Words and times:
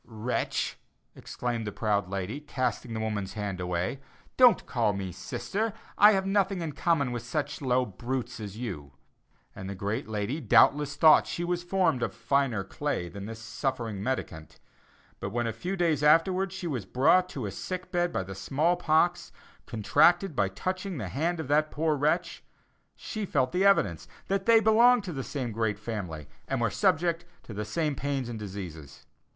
"Wretch!" 0.07 0.79
exclaimed 1.15 1.67
the 1.67 1.71
proud 1.71 2.09
lady, 2.09 2.39
casting 2.39 2.95
the 2.95 2.99
woman's 2.99 3.33
hand 3.33 3.59
away; 3.59 3.99
"Don't 4.35 4.65
call 4.65 4.93
me 4.93 5.11
sister, 5.11 5.73
I 5.95 6.13
have 6.13 6.25
nothing 6.25 6.61
in 6.63 6.71
common 6.71 7.11
with 7.11 7.21
such 7.21 7.61
low 7.61 7.85
brutes 7.85 8.39
as 8.39 8.57
you." 8.57 8.93
And 9.55 9.69
the 9.69 9.75
great 9.75 10.07
lady 10.07 10.39
doubtless 10.41 10.95
thought 10.95 11.27
she 11.27 11.43
was 11.43 11.61
formed 11.63 12.01
of 12.01 12.15
finer 12.15 12.63
clay 12.63 13.09
than 13.09 13.27
this 13.27 13.37
suffering 13.39 14.01
mendicant; 14.01 14.59
but 15.19 15.29
when 15.29 15.45
a 15.45 15.53
few 15.53 15.75
days 15.75 16.01
afterwards 16.01 16.55
she 16.55 16.65
was 16.65 16.87
brought 16.87 17.29
to 17.29 17.45
a 17.45 17.51
sick 17.51 17.91
bed 17.91 18.11
by 18.11 18.23
the 18.23 18.33
small 18.33 18.77
pox, 18.77 19.31
contracted 19.67 20.35
by 20.35 20.49
touching 20.49 20.97
the 20.97 21.09
hand 21.09 21.39
of 21.39 21.47
that 21.47 21.69
poor 21.69 21.95
wretch, 21.95 22.43
she 22.95 23.23
felt 23.23 23.51
the 23.51 23.63
evidence 23.63 24.07
that 24.29 24.47
they 24.47 24.59
belonged 24.59 25.03
to 25.03 25.13
the 25.13 25.23
same 25.23 25.51
great 25.51 25.77
family, 25.77 26.27
and 26.47 26.59
were 26.59 26.71
subject 26.71 27.23
to 27.43 27.53
the 27.53 27.63
same 27.63 27.93
pains 27.93 28.29
and 28.29 28.39
diseases. 28.39 29.05